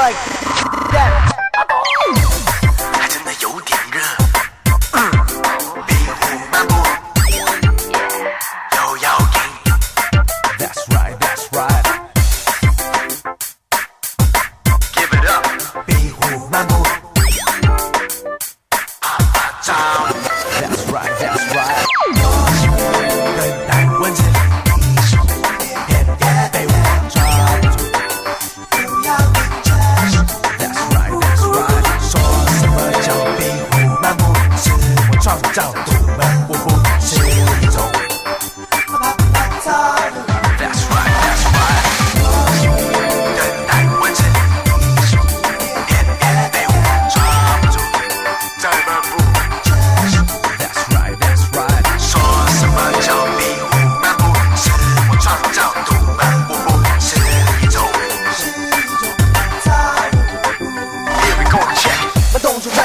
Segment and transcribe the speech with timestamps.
[0.00, 0.14] like
[0.96, 1.29] that.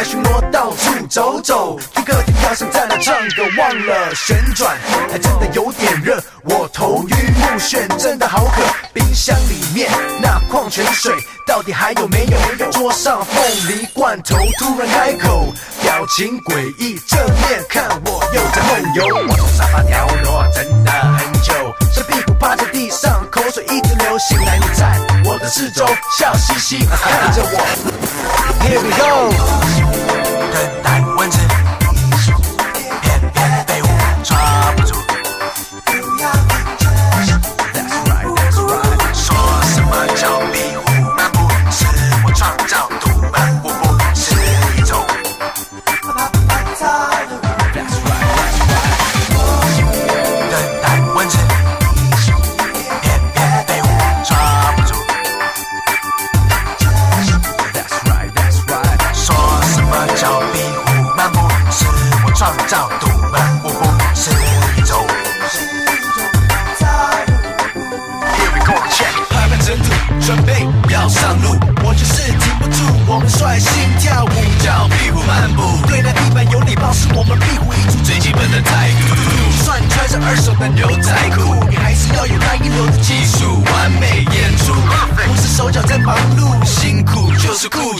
[0.06, 4.78] 巡逻，到处走走，去客厅跳上站了唱歌，忘了旋转，
[5.12, 8.62] 还真的有点热，我头晕目眩，真的好渴。
[8.94, 9.90] 冰箱里面
[10.22, 11.12] 那矿泉水
[11.48, 12.72] 到底还有没有？
[12.72, 19.28] 桌上凤梨罐头突然开口，表情诡异，正面看我又在梦游。
[19.28, 21.54] 我从沙发掉落，真的很久，
[21.96, 25.84] 这屁股趴在地上，口水一直流，醒来你在我的四周，
[26.16, 28.25] 笑嘻嘻看着我。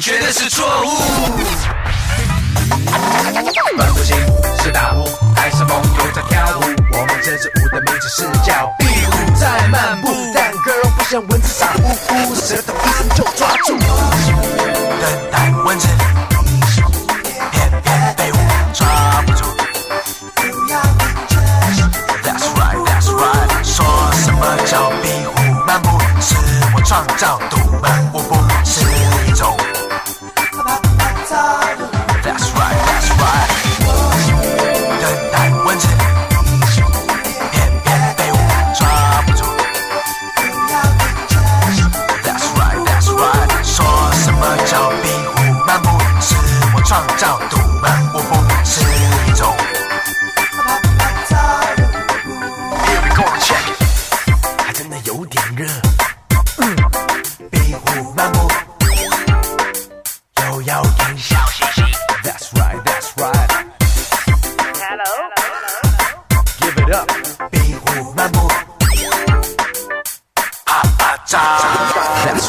[0.02, 0.90] 绝对是错误。
[3.76, 4.16] 漫步行
[4.62, 6.62] 是大舞，还是梦游在跳舞？
[6.92, 13.78] 我们这支舞的名字是叫壁虎在漫步，但 girl 不像蚊子傻乎乎，舌头一伸就抓住。
[15.02, 15.88] 等待蚊子，
[17.52, 18.38] 偏偏被我
[18.74, 19.44] 抓不住。
[22.24, 23.64] That's right, that's right。
[23.64, 25.34] 说什么叫壁虎
[25.66, 25.90] 漫步？
[26.22, 26.36] 是
[26.76, 28.82] 我创造独门，舞步是